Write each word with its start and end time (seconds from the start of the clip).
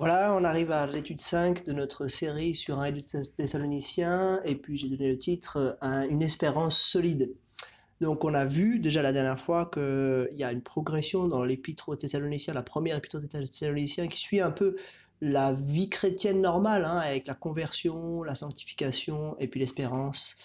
Voilà, 0.00 0.34
on 0.34 0.44
arrive 0.44 0.72
à 0.72 0.86
l'étude 0.86 1.20
5 1.20 1.66
de 1.66 1.74
notre 1.74 2.08
série 2.08 2.54
sur 2.54 2.78
un 2.80 2.86
et 2.86 3.04
Thessaloniciens, 3.36 4.40
et 4.46 4.54
puis 4.54 4.78
j'ai 4.78 4.88
donné 4.88 5.10
le 5.10 5.18
titre 5.18 5.76
euh, 5.82 6.08
Une 6.08 6.22
espérance 6.22 6.80
solide. 6.80 7.34
Donc 8.00 8.24
on 8.24 8.32
a 8.32 8.46
vu 8.46 8.80
déjà 8.80 9.02
la 9.02 9.12
dernière 9.12 9.38
fois 9.38 9.70
qu'il 9.70 10.38
y 10.38 10.42
a 10.42 10.52
une 10.52 10.62
progression 10.62 11.28
dans 11.28 11.44
l'épître 11.44 11.90
aux 11.90 11.96
Thessaloniciens, 11.96 12.54
la 12.54 12.62
première 12.62 12.96
épître 12.96 13.18
aux 13.18 13.20
Thessaloniciens, 13.20 14.08
qui 14.08 14.18
suit 14.18 14.40
un 14.40 14.52
peu 14.52 14.76
la 15.20 15.52
vie 15.52 15.90
chrétienne 15.90 16.40
normale, 16.40 16.86
hein, 16.86 16.96
avec 16.96 17.26
la 17.26 17.34
conversion, 17.34 18.22
la 18.22 18.34
sanctification 18.34 19.36
et 19.38 19.48
puis 19.48 19.60
l'espérance. 19.60 20.36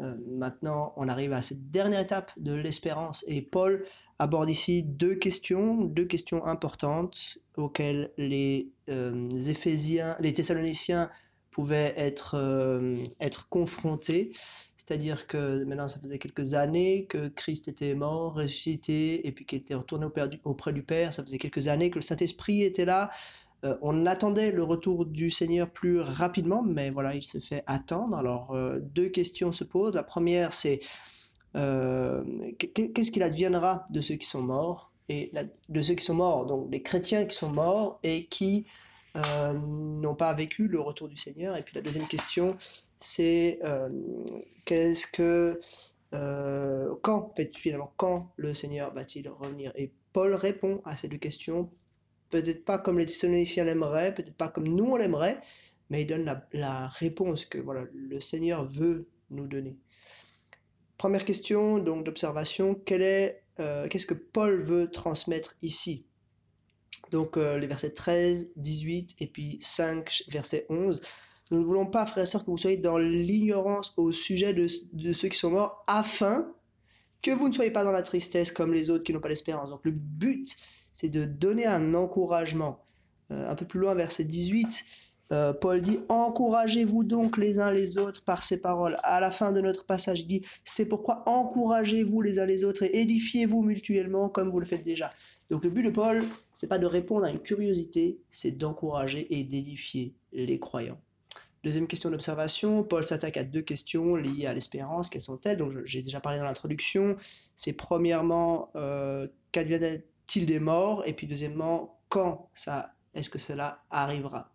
Euh, 0.00 0.14
maintenant, 0.26 0.94
on 0.96 1.08
arrive 1.08 1.34
à 1.34 1.42
cette 1.42 1.70
dernière 1.70 2.00
étape 2.00 2.32
de 2.38 2.54
l'espérance, 2.54 3.22
et 3.28 3.42
Paul 3.42 3.84
aborde 4.18 4.50
ici 4.50 4.82
deux 4.82 5.14
questions, 5.14 5.84
deux 5.84 6.04
questions 6.04 6.44
importantes 6.44 7.38
auxquelles 7.56 8.10
les 8.16 8.70
euh, 8.90 9.28
les 10.20 10.34
Thessaloniciens 10.34 11.10
pouvaient 11.50 11.94
être, 11.96 12.34
euh, 12.34 13.02
être 13.20 13.48
confrontés. 13.48 14.32
C'est-à-dire 14.76 15.26
que 15.26 15.64
maintenant, 15.64 15.88
ça 15.88 15.98
faisait 15.98 16.18
quelques 16.18 16.54
années 16.54 17.06
que 17.06 17.28
Christ 17.28 17.68
était 17.68 17.94
mort, 17.94 18.34
ressuscité, 18.34 19.26
et 19.26 19.32
puis 19.32 19.46
qu'il 19.46 19.60
était 19.60 19.74
retourné 19.74 20.06
auprès 20.44 20.72
du 20.72 20.82
Père. 20.82 21.14
Ça 21.14 21.22
faisait 21.24 21.38
quelques 21.38 21.68
années 21.68 21.90
que 21.90 21.96
le 21.96 22.02
Saint-Esprit 22.02 22.62
était 22.62 22.84
là. 22.84 23.10
Euh, 23.64 23.76
on 23.80 24.04
attendait 24.04 24.52
le 24.52 24.62
retour 24.62 25.06
du 25.06 25.30
Seigneur 25.30 25.70
plus 25.70 26.00
rapidement, 26.00 26.62
mais 26.62 26.90
voilà, 26.90 27.14
il 27.14 27.22
se 27.22 27.38
fait 27.38 27.62
attendre. 27.66 28.14
Alors, 28.16 28.54
deux 28.82 29.08
questions 29.08 29.52
se 29.52 29.64
posent. 29.64 29.94
La 29.94 30.02
première, 30.02 30.52
c'est 30.52 30.80
euh, 30.82 31.13
qu'est-ce 31.54 33.10
qu'il 33.10 33.22
adviendra 33.22 33.86
de 33.90 34.00
ceux 34.00 34.16
qui 34.16 34.26
sont 34.26 34.42
morts 34.42 34.92
et 35.08 35.30
de 35.68 35.82
ceux 35.82 35.94
qui 35.94 36.04
sont 36.04 36.14
morts, 36.14 36.46
donc 36.46 36.68
les 36.72 36.82
chrétiens 36.82 37.24
qui 37.26 37.36
sont 37.36 37.52
morts 37.52 38.00
et 38.02 38.26
qui 38.26 38.66
euh, 39.16 39.52
n'ont 39.52 40.14
pas 40.14 40.32
vécu 40.34 40.66
le 40.66 40.80
retour 40.80 41.08
du 41.08 41.16
Seigneur? 41.16 41.56
Et 41.56 41.62
puis 41.62 41.74
la 41.74 41.82
deuxième 41.82 42.08
question, 42.08 42.56
c'est 42.98 43.60
euh, 43.64 43.88
qu'est-ce 44.64 45.06
que 45.06 45.60
quand 47.02 47.34
finalement 47.54 47.92
quand 47.96 48.32
le 48.36 48.54
Seigneur 48.54 48.94
va-t-il 48.94 49.28
revenir? 49.28 49.72
Et 49.74 49.92
Paul 50.12 50.34
répond 50.34 50.80
à 50.84 50.96
ces 50.96 51.08
deux 51.08 51.18
questions, 51.18 51.70
peut-être 52.30 52.64
pas 52.64 52.78
comme 52.78 52.98
les 52.98 53.06
Thessaloniciens 53.06 53.64
l'aimeraient, 53.64 54.14
peut-être 54.14 54.36
pas 54.36 54.48
comme 54.48 54.68
nous 54.68 54.84
on 54.84 54.96
l'aimerait, 54.96 55.40
mais 55.90 56.02
il 56.02 56.06
donne 56.06 56.24
la, 56.24 56.46
la 56.52 56.88
réponse 56.88 57.46
que 57.46 57.58
voilà 57.58 57.84
le 57.92 58.20
Seigneur 58.20 58.64
veut 58.64 59.08
nous 59.30 59.46
donner. 59.46 59.76
Première 60.96 61.24
question 61.24 61.78
donc 61.78 62.04
d'observation, 62.04 62.80
euh, 63.60 63.88
qu'est-ce 63.88 64.06
que 64.06 64.14
Paul 64.14 64.62
veut 64.62 64.90
transmettre 64.90 65.54
ici? 65.62 66.06
Donc 67.10 67.36
euh, 67.36 67.58
les 67.58 67.66
versets 67.66 67.90
13, 67.90 68.52
18 68.56 69.16
et 69.20 69.26
puis 69.26 69.58
5, 69.60 70.24
verset 70.28 70.66
11. 70.68 71.00
Nous 71.50 71.58
ne 71.58 71.64
voulons 71.64 71.86
pas, 71.86 72.06
frères 72.06 72.24
et 72.24 72.26
sœurs, 72.26 72.44
que 72.44 72.50
vous 72.50 72.58
soyez 72.58 72.76
dans 72.76 72.98
l'ignorance 72.98 73.92
au 73.96 74.12
sujet 74.12 74.54
de, 74.54 74.66
ceux 75.12 75.28
qui 75.28 75.38
sont 75.38 75.50
morts, 75.50 75.82
afin 75.86 76.50
que 77.22 77.30
vous 77.30 77.48
ne 77.48 77.52
soyez 77.52 77.70
pas 77.70 77.84
dans 77.84 77.90
la 77.90 78.02
tristesse 78.02 78.50
comme 78.50 78.72
les 78.72 78.90
autres 78.90 79.04
qui 79.04 79.12
n'ont 79.12 79.20
pas 79.20 79.28
d'espérance. 79.28 79.70
Donc 79.70 79.80
le 79.84 79.90
but, 79.90 80.56
c'est 80.92 81.08
de 81.08 81.24
donner 81.24 81.66
un 81.66 81.94
encouragement. 81.94 82.82
Euh, 83.30 83.50
un 83.50 83.54
peu 83.54 83.66
plus 83.66 83.80
loin, 83.80 83.94
verset 83.94 84.24
18, 84.24 84.84
euh, 85.34 85.52
Paul 85.52 85.82
dit 85.82 85.98
encouragez-vous 86.08 87.02
donc 87.02 87.36
les 87.36 87.58
uns 87.58 87.72
les 87.72 87.98
autres 87.98 88.22
par 88.24 88.42
ces 88.42 88.60
paroles. 88.60 88.96
À 89.02 89.20
la 89.20 89.30
fin 89.30 89.52
de 89.52 89.60
notre 89.60 89.84
passage, 89.84 90.20
il 90.20 90.26
dit 90.26 90.42
c'est 90.64 90.86
pourquoi 90.86 91.24
encouragez-vous 91.26 92.22
les 92.22 92.38
uns 92.38 92.46
les 92.46 92.64
autres 92.64 92.84
et 92.84 93.00
édifiez-vous 93.00 93.62
mutuellement 93.62 94.28
comme 94.28 94.48
vous 94.48 94.60
le 94.60 94.66
faites 94.66 94.84
déjà. 94.84 95.12
Donc 95.50 95.64
le 95.64 95.70
but 95.70 95.82
de 95.82 95.90
Paul, 95.90 96.24
c'est 96.52 96.68
pas 96.68 96.78
de 96.78 96.86
répondre 96.86 97.26
à 97.26 97.30
une 97.30 97.40
curiosité, 97.40 98.20
c'est 98.30 98.52
d'encourager 98.52 99.26
et 99.36 99.44
d'édifier 99.44 100.14
les 100.32 100.58
croyants. 100.58 101.00
Deuxième 101.64 101.86
question 101.86 102.10
d'observation, 102.10 102.84
Paul 102.84 103.04
s'attaque 103.04 103.36
à 103.36 103.44
deux 103.44 103.62
questions 103.62 104.16
liées 104.16 104.46
à 104.46 104.54
l'espérance. 104.54 105.08
Quelles 105.08 105.22
sont-elles? 105.22 105.56
Donc 105.56 105.72
j'ai 105.84 106.02
déjà 106.02 106.20
parlé 106.20 106.38
dans 106.38 106.44
l'introduction. 106.44 107.16
C'est 107.56 107.72
premièrement 107.72 108.70
euh, 108.76 109.26
qu'adviendra-t-il 109.50 110.46
des 110.46 110.60
morts? 110.60 111.02
Et 111.06 111.14
puis 111.14 111.26
deuxièmement, 111.26 111.98
quand 112.08 112.50
est-ce 113.14 113.30
que 113.30 113.38
cela 113.38 113.82
arrivera? 113.90 114.53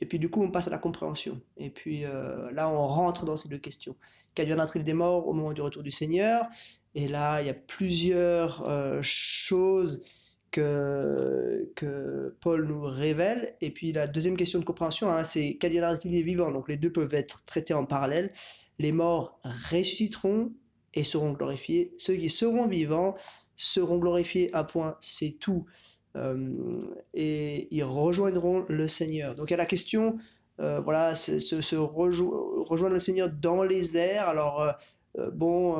Et 0.00 0.06
puis 0.06 0.18
du 0.18 0.30
coup, 0.30 0.42
on 0.42 0.50
passe 0.50 0.66
à 0.66 0.70
la 0.70 0.78
compréhension. 0.78 1.40
Et 1.56 1.70
puis 1.70 2.04
euh, 2.04 2.50
là, 2.52 2.68
on 2.68 2.86
rentre 2.86 3.24
dans 3.24 3.36
ces 3.36 3.48
deux 3.48 3.58
questions. 3.58 3.96
Qu'adviendra-t-il 4.34 4.84
des 4.84 4.92
morts 4.92 5.26
au 5.26 5.32
moment 5.32 5.52
du 5.52 5.60
retour 5.60 5.82
du 5.82 5.90
Seigneur 5.90 6.46
Et 6.94 7.08
là, 7.08 7.40
il 7.40 7.46
y 7.46 7.50
a 7.50 7.54
plusieurs 7.54 8.66
euh, 8.68 9.00
choses 9.02 10.02
que, 10.50 11.70
que 11.76 12.36
Paul 12.40 12.66
nous 12.66 12.82
révèle. 12.82 13.56
Et 13.60 13.70
puis 13.70 13.92
la 13.92 14.06
deuxième 14.06 14.36
question 14.36 14.58
de 14.58 14.64
compréhension, 14.64 15.10
hein, 15.10 15.24
c'est 15.24 15.56
qu'adviendra-t-il 15.56 16.12
des 16.12 16.22
vivants 16.22 16.50
Donc 16.50 16.68
les 16.68 16.76
deux 16.76 16.92
peuvent 16.92 17.14
être 17.14 17.44
traités 17.44 17.74
en 17.74 17.84
parallèle. 17.84 18.32
Les 18.78 18.92
morts 18.92 19.38
ressusciteront 19.70 20.52
et 20.94 21.04
seront 21.04 21.32
glorifiés. 21.32 21.92
Ceux 21.98 22.14
qui 22.14 22.30
seront 22.30 22.66
vivants 22.66 23.14
seront 23.56 23.98
glorifiés 23.98 24.50
à 24.54 24.64
point, 24.64 24.96
c'est 25.00 25.38
tout. 25.38 25.66
Euh, 26.16 26.80
et 27.14 27.68
ils 27.74 27.84
rejoindront 27.84 28.64
le 28.68 28.88
Seigneur. 28.88 29.34
Donc 29.34 29.52
a 29.52 29.56
la 29.56 29.66
question, 29.66 30.18
euh, 30.60 30.80
voilà, 30.80 31.14
se, 31.14 31.76
rejoindre 31.76 32.94
le 32.94 33.00
Seigneur 33.00 33.28
dans 33.28 33.62
les 33.62 33.96
airs. 33.96 34.28
Alors 34.28 34.74
euh, 35.18 35.30
bon, 35.30 35.76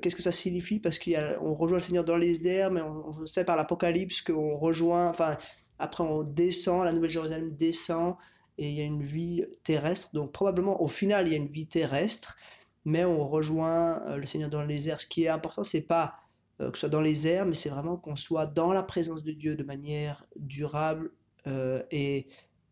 qu'est-ce 0.00 0.16
que 0.16 0.22
ça 0.22 0.32
signifie? 0.32 0.78
Parce 0.78 0.98
qu'on 0.98 1.54
rejoint 1.54 1.78
le 1.78 1.82
Seigneur 1.82 2.04
dans 2.04 2.16
les 2.16 2.46
airs, 2.48 2.70
mais 2.70 2.82
on, 2.82 3.26
sait 3.26 3.44
par 3.44 3.56
l'Apocalypse 3.56 4.22
qu'on 4.22 4.56
rejoint, 4.56 5.08
enfin, 5.08 5.36
après 5.78 6.04
on 6.04 6.22
descend, 6.22 6.84
la 6.84 6.92
Nouvelle 6.92 7.10
Jérusalem 7.10 7.50
descend, 7.56 8.16
et 8.58 8.68
il 8.68 8.74
y 8.74 8.80
a 8.80 8.84
une 8.84 9.02
vie 9.02 9.44
terrestre. 9.64 10.10
Donc 10.12 10.32
probablement, 10.32 10.80
au 10.82 10.88
final, 10.88 11.26
il 11.26 11.32
y 11.32 11.34
a 11.34 11.38
une 11.38 11.48
vie 11.48 11.66
terrestre, 11.66 12.36
mais 12.84 13.04
on 13.04 13.26
rejoint 13.28 14.16
le 14.16 14.26
Seigneur 14.26 14.50
dans 14.50 14.62
les 14.64 14.88
airs. 14.88 15.00
Ce 15.00 15.06
qui 15.06 15.24
est 15.24 15.28
important, 15.28 15.64
c'est 15.64 15.80
pas 15.80 16.21
euh, 16.62 16.70
que 16.70 16.78
ce 16.78 16.80
soit 16.80 16.88
dans 16.88 17.00
les 17.00 17.26
airs, 17.26 17.46
mais 17.46 17.54
c'est 17.54 17.68
vraiment 17.68 17.96
qu'on 17.96 18.16
soit 18.16 18.46
dans 18.46 18.72
la 18.72 18.82
présence 18.82 19.22
de 19.22 19.32
Dieu 19.32 19.56
de 19.56 19.64
manière 19.64 20.24
durable 20.36 21.10
euh, 21.46 21.82
et 21.90 22.28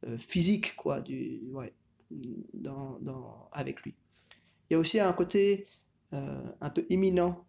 euh, 0.07 0.17
physique, 0.19 0.77
quoi, 0.77 1.01
du, 1.01 1.41
ouais, 1.53 1.73
dans, 2.55 2.99
dans, 3.01 3.49
avec 3.53 3.83
lui. 3.83 3.95
Il 4.69 4.75
y 4.75 4.77
a 4.77 4.79
aussi 4.79 5.01
un 5.01 5.13
côté 5.13 5.67
un 6.13 6.71
peu 6.71 6.85
imminent. 6.91 7.45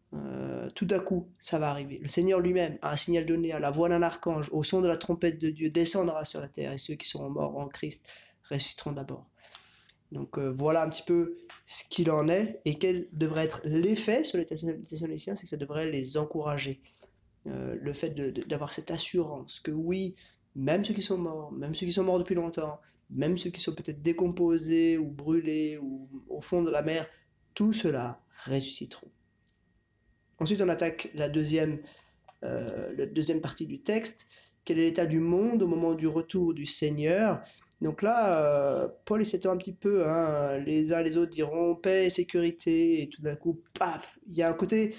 tout 0.75 0.87
à 0.91 0.99
coup, 0.99 1.27
ça 1.39 1.57
va 1.57 1.71
arriver. 1.71 1.97
Le 1.97 2.07
Seigneur 2.07 2.39
lui-même 2.39 2.77
a 2.83 2.91
un 2.91 2.95
signal 2.95 3.25
donné 3.25 3.53
à 3.53 3.59
la 3.59 3.71
voix 3.71 3.89
d'un 3.89 4.03
archange, 4.03 4.49
au 4.51 4.63
son 4.63 4.81
de 4.81 4.87
la 4.87 4.97
trompette 4.97 5.39
de 5.39 5.49
Dieu, 5.49 5.71
descendra 5.71 6.25
sur 6.25 6.41
la 6.41 6.47
terre, 6.47 6.71
et 6.71 6.77
ceux 6.77 6.93
qui 6.93 7.07
seront 7.07 7.31
morts 7.31 7.57
en 7.57 7.67
Christ 7.67 8.07
ressusciteront 8.47 8.91
d'abord. 8.91 9.30
Donc 10.11 10.37
voilà 10.37 10.83
un 10.83 10.89
petit 10.89 11.03
peu 11.03 11.37
ce 11.65 11.83
qu'il 11.89 12.11
en 12.11 12.27
est 12.27 12.59
et 12.65 12.77
quel 12.77 13.07
devrait 13.13 13.45
être 13.45 13.61
l'effet 13.63 14.23
sur 14.23 14.37
les 14.37 14.45
Thessaloniciens, 14.45 15.35
c'est 15.35 15.43
que 15.43 15.49
ça 15.49 15.57
devrait 15.57 15.89
les 15.89 16.17
encourager. 16.17 16.81
Euh, 17.47 17.75
le 17.81 17.91
fait 17.91 18.11
d'avoir 18.47 18.71
cette 18.71 18.91
assurance 18.91 19.59
que 19.61 19.71
oui, 19.71 20.15
même 20.55 20.83
ceux 20.83 20.93
qui 20.93 21.01
sont 21.01 21.17
morts, 21.17 21.51
même 21.51 21.73
ceux 21.73 21.87
qui 21.87 21.91
sont 21.91 22.03
morts 22.03 22.19
depuis 22.19 22.35
longtemps, 22.35 22.79
même 23.09 23.35
ceux 23.35 23.49
qui 23.49 23.59
sont 23.59 23.73
peut-être 23.73 24.03
décomposés 24.03 24.99
ou 24.99 25.09
brûlés 25.09 25.79
ou 25.79 26.07
au 26.29 26.39
fond 26.39 26.61
de 26.61 26.69
la 26.69 26.83
mer, 26.83 27.07
tout 27.55 27.73
cela 27.73 28.21
ressusciteront. 28.45 29.09
Ensuite, 30.37 30.61
on 30.61 30.69
attaque 30.69 31.09
la 31.15 31.29
deuxième, 31.29 31.79
euh, 32.43 32.93
la 32.95 33.07
deuxième 33.07 33.41
partie 33.41 33.65
du 33.65 33.81
texte. 33.81 34.27
Quel 34.63 34.77
est 34.77 34.85
l'état 34.85 35.07
du 35.07 35.19
monde 35.19 35.63
au 35.63 35.67
moment 35.67 35.95
du 35.95 36.05
retour 36.05 36.53
du 36.53 36.67
Seigneur? 36.67 37.43
Donc 37.81 38.03
là, 38.03 38.43
euh, 38.43 38.87
Paul 39.05 39.25
s'étend 39.25 39.51
un 39.51 39.57
petit 39.57 39.73
peu, 39.73 40.07
hein, 40.07 40.57
les 40.59 40.93
uns 40.93 41.01
les 41.01 41.17
autres 41.17 41.31
diront 41.31 41.75
paix 41.75 42.05
et 42.05 42.09
sécurité, 42.11 43.01
et 43.01 43.09
tout 43.09 43.23
d'un 43.23 43.35
coup, 43.35 43.59
paf, 43.77 44.19
il 44.27 44.37
y 44.37 44.43
a 44.43 44.49
un 44.49 44.53
côté 44.53 44.95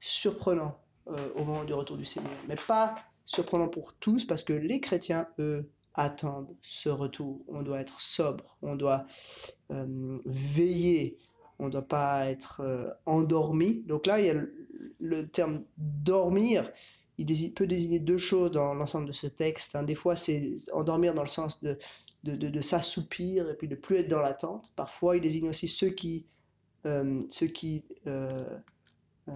surprenant 0.00 0.80
euh, 1.06 1.28
au 1.36 1.44
moment 1.44 1.64
du 1.64 1.72
retour 1.72 1.96
du 1.96 2.04
Seigneur, 2.04 2.32
mais 2.48 2.56
pas 2.66 2.96
surprenant 3.24 3.68
pour 3.68 3.94
tous, 3.94 4.24
parce 4.24 4.42
que 4.42 4.52
les 4.52 4.80
chrétiens, 4.80 5.28
eux, 5.38 5.70
attendent 5.96 6.56
ce 6.60 6.88
retour. 6.88 7.44
On 7.46 7.62
doit 7.62 7.80
être 7.80 8.00
sobre, 8.00 8.58
on 8.62 8.74
doit 8.74 9.06
euh, 9.70 10.18
veiller, 10.26 11.18
on 11.60 11.66
ne 11.66 11.70
doit 11.70 11.86
pas 11.86 12.28
être 12.28 12.98
endormi. 13.06 13.84
Donc 13.84 14.06
là, 14.06 14.18
il 14.18 14.26
y 14.26 14.30
a 14.30 14.34
le, 14.98 15.28
terme 15.28 15.62
dormir, 15.76 16.68
il 17.18 17.54
peut 17.54 17.66
désigner 17.66 18.00
deux 18.00 18.18
choses 18.18 18.50
dans 18.50 18.74
l'ensemble 18.74 19.06
de 19.06 19.12
ce 19.12 19.26
texte. 19.26 19.76
Hein. 19.76 19.82
Des 19.84 19.94
fois, 19.94 20.16
c'est 20.16 20.56
endormir 20.72 21.14
dans 21.14 21.22
le 21.22 21.28
sens 21.28 21.62
de 21.62 21.78
de, 22.24 22.60
s'assoupir 22.60 23.50
et 23.50 23.54
puis 23.54 23.68
de 23.68 23.74
plus 23.74 23.96
être 23.96 24.08
dans 24.08 24.20
l'attente. 24.20 24.72
Parfois, 24.76 25.16
il 25.16 25.22
désigne 25.22 25.48
aussi 25.48 25.68
ceux 25.68 25.90
qui, 25.90 26.26
euh, 26.86 27.20
ceux 27.28 27.46
qui 27.46 27.84
euh, 28.06 28.38
euh, 29.28 29.32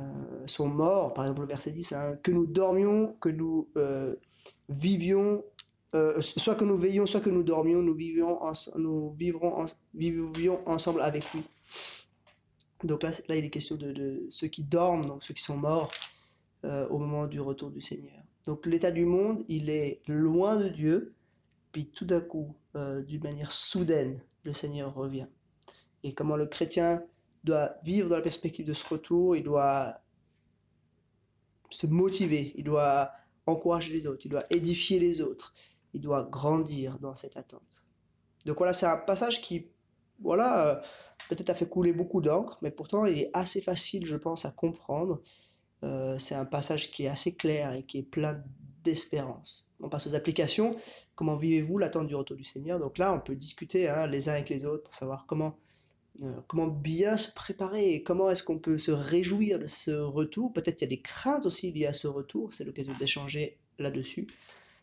sont 0.47 0.69
morts, 0.69 1.13
par 1.13 1.25
exemple 1.25 1.43
le 1.43 1.47
verset 1.47 1.71
10, 1.71 1.93
hein, 1.93 2.17
que 2.23 2.31
nous 2.31 2.47
dormions, 2.47 3.15
que 3.21 3.29
nous 3.29 3.69
vivions, 4.69 5.45
soit 6.21 6.55
que 6.55 6.65
nous 6.65 6.77
veillions, 6.77 7.07
soit 7.07 7.21
que 7.21 7.31
nous 7.31 7.43
dormions, 7.43 7.83
nous, 7.83 7.95
vivions 7.95 8.39
nous 8.77 9.13
vivrons 9.13 9.67
vivions 9.95 10.67
ensemble 10.67 11.03
avec 11.03 11.31
lui. 11.33 11.43
Donc 12.85 13.03
là, 13.03 13.11
là, 13.29 13.37
il 13.37 13.45
est 13.45 13.51
question 13.51 13.75
de, 13.77 13.93
de, 13.93 14.27
ceux 14.31 14.47
qui 14.47 14.63
dorment, 14.63 15.05
donc 15.05 15.23
ceux 15.25 15.35
qui 15.35 15.43
sont 15.43 15.57
morts 15.57 15.91
au 16.65 16.99
moment 16.99 17.27
du 17.27 17.41
retour 17.41 17.71
du 17.71 17.81
Seigneur. 17.81 18.23
Donc 18.45 18.65
l'état 18.65 18.91
du 18.91 19.05
monde, 19.05 19.45
il 19.49 19.69
est 19.69 20.01
loin 20.07 20.59
de 20.59 20.69
Dieu, 20.69 21.15
puis 21.73 21.87
tout 21.87 22.05
d'un 22.05 22.21
coup, 22.21 22.57
euh, 22.77 23.03
d'une 23.03 23.23
manière 23.23 23.53
soudaine, 23.53 24.23
le 24.43 24.53
Seigneur 24.53 24.95
revient. 24.95 25.27
Et 26.03 26.13
comment 26.13 26.37
le 26.37 26.47
chrétien 26.47 27.05
doit 27.45 27.75
vivre 27.85 28.09
dans 28.09 28.17
la 28.17 28.23
perspective 28.23 28.67
de 28.67 28.73
ce 28.73 28.87
retour, 28.89 29.37
il 29.37 29.43
doit 29.43 30.01
se 31.71 31.87
motiver, 31.87 32.55
il 32.57 32.65
doit 32.65 33.13
encourager 33.47 33.93
les 33.93 34.07
autres, 34.07 34.25
il 34.25 34.31
doit 34.31 34.45
édifier 34.51 34.99
les 34.99 35.21
autres, 35.21 35.53
il 35.93 36.01
doit 36.01 36.25
grandir 36.25 36.99
dans 37.01 37.15
cette 37.15 37.37
attente. 37.37 37.87
Donc 38.47 38.57
voilà, 38.59 38.73
c'est 38.73 38.87
un 38.87 38.97
passage 38.97 39.43
qui, 39.43 39.69
voilà, 40.21 40.71
euh, 40.71 40.81
peut-être 41.29 41.51
a 41.51 41.55
fait 41.55 41.69
couler 41.69 41.93
beaucoup 41.93 42.23
d'encre, 42.23 42.59
mais 42.63 42.71
pourtant 42.71 43.05
il 43.05 43.19
est 43.19 43.31
assez 43.35 43.61
facile, 43.61 44.07
je 44.07 44.17
pense, 44.17 44.45
à 44.45 44.51
comprendre. 44.51 45.21
Euh, 45.85 46.19
c'est 46.19 46.35
un 46.35 46.45
passage 46.45 46.91
qui 46.91 47.05
est 47.05 47.09
assez 47.09 47.35
clair 47.35 47.73
et 47.73 47.83
qui 47.83 47.99
est 47.99 48.03
plein 48.03 48.43
d'espérance. 48.85 49.69
On 49.81 49.89
passe 49.89 50.07
aux 50.07 50.15
applications. 50.15 50.77
Comment 51.15 51.37
vivez-vous 51.37 51.79
l'attente 51.79 52.09
du 52.09 52.15
retour 52.15 52.37
du 52.37 52.45
Seigneur? 52.45 52.79
Donc 52.79 52.99
là, 52.99 53.13
on 53.13 53.21
peut 53.21 53.37
discuter 53.37 53.89
hein, 53.89 54.07
les 54.07 54.29
uns 54.29 54.33
avec 54.33 54.49
les 54.49 54.65
autres 54.65 54.83
pour 54.85 54.95
savoir 54.95 55.27
comment, 55.27 55.57
euh, 56.23 56.33
comment 56.49 56.67
bien 56.67 57.17
se 57.17 57.33
préparer 57.33 57.95
et 57.95 58.03
comment 58.03 58.31
est-ce 58.31 58.43
qu'on 58.43 58.59
peut 58.59 58.79
se 58.79 58.91
réjouir 58.91 59.59
de 59.59 59.67
ce 59.67 59.93
retour. 59.93 60.53
Peut-être 60.53 60.77
qu'il 60.77 60.89
y 60.89 60.93
a 60.93 60.97
des 60.97 61.03
craintes 61.03 61.47
aussi 61.47 61.71
liées 61.71 61.87
à 61.87 61.93
ce 61.93 62.09
retour. 62.09 62.53
C'est 62.53 62.65
l'occasion 62.65 62.95
d'échanger 62.99 63.57
là-dessus. 63.79 64.27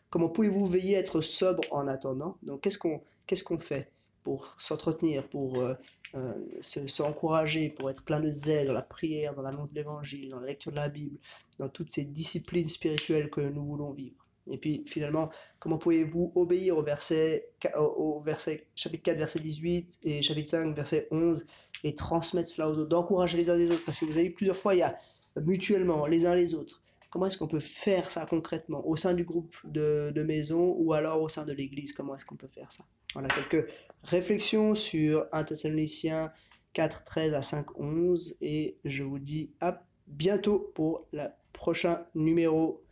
Comment 0.08 0.28
pouvez-vous 0.28 0.66
veiller 0.66 0.96
à 0.96 1.00
être 1.00 1.20
sobre 1.20 1.64
en 1.70 1.88
attendant? 1.88 2.38
Donc 2.42 2.62
qu'est-ce 2.62 2.78
qu'on 2.78 3.02
qu'est-ce 3.26 3.44
qu'on 3.44 3.58
fait? 3.58 3.90
Pour 4.26 4.56
s'entretenir, 4.58 5.28
pour 5.28 5.60
euh, 5.60 5.74
euh, 6.16 6.34
s'encourager, 6.60 7.68
pour 7.68 7.88
être 7.90 8.02
plein 8.02 8.18
de 8.18 8.28
zèle 8.28 8.66
dans 8.66 8.72
la 8.72 8.82
prière, 8.82 9.36
dans 9.36 9.42
l'annonce 9.42 9.70
de 9.70 9.76
l'évangile, 9.76 10.30
dans 10.30 10.40
la 10.40 10.48
lecture 10.48 10.72
de 10.72 10.76
la 10.76 10.88
Bible, 10.88 11.16
dans 11.60 11.68
toutes 11.68 11.92
ces 11.92 12.04
disciplines 12.04 12.68
spirituelles 12.68 13.30
que 13.30 13.40
nous 13.40 13.64
voulons 13.64 13.92
vivre. 13.92 14.26
Et 14.50 14.58
puis 14.58 14.82
finalement, 14.84 15.30
comment 15.60 15.78
pouvez-vous 15.78 16.32
obéir 16.34 16.76
au 16.76 16.82
verset, 16.82 17.50
au 17.76 18.20
verset 18.20 18.66
chapitre 18.74 19.04
4, 19.04 19.16
verset 19.16 19.38
18 19.38 20.00
et 20.02 20.22
chapitre 20.22 20.50
5, 20.50 20.74
verset 20.74 21.06
11 21.12 21.46
et 21.84 21.94
transmettre 21.94 22.50
cela 22.50 22.68
aux 22.68 22.72
autres, 22.72 22.88
d'encourager 22.88 23.38
les 23.38 23.48
uns 23.48 23.56
les 23.56 23.70
autres, 23.70 23.84
parce 23.84 24.00
que 24.00 24.06
vous 24.06 24.18
avez 24.18 24.30
plusieurs 24.30 24.56
fois, 24.56 24.74
il 24.74 24.78
y 24.78 24.82
a 24.82 24.98
mutuellement 25.36 26.04
les 26.06 26.26
uns 26.26 26.34
les 26.34 26.52
autres. 26.54 26.82
Comment 27.10 27.26
est-ce 27.26 27.38
qu'on 27.38 27.46
peut 27.46 27.60
faire 27.60 28.10
ça 28.10 28.26
concrètement 28.26 28.86
au 28.86 28.96
sein 28.96 29.14
du 29.14 29.24
groupe 29.24 29.56
de, 29.64 30.12
de 30.14 30.22
maison 30.22 30.74
ou 30.78 30.92
alors 30.92 31.22
au 31.22 31.28
sein 31.28 31.44
de 31.44 31.52
l'église? 31.52 31.92
Comment 31.92 32.16
est-ce 32.16 32.24
qu'on 32.24 32.36
peut 32.36 32.48
faire 32.48 32.70
ça? 32.72 32.84
Voilà 33.14 33.28
quelques 33.28 33.70
réflexions 34.02 34.74
sur 34.74 35.26
1 35.32 35.44
Thessaloniciens 35.44 36.32
4, 36.74 37.04
13 37.04 37.34
à 37.34 37.42
5, 37.42 37.78
11 37.78 38.36
et 38.40 38.76
je 38.84 39.02
vous 39.02 39.18
dis 39.18 39.50
à 39.60 39.82
bientôt 40.06 40.72
pour 40.74 41.06
le 41.12 41.24
prochain 41.52 42.04
numéro 42.14 42.84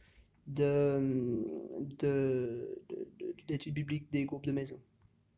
d'études 0.47 1.45
de, 1.99 2.83
de, 3.19 3.35
d'études 3.47 3.75
bibliques 3.75 4.11
des 4.11 4.25
groupes 4.25 4.47
de 4.47 4.53
maison. 4.53 4.79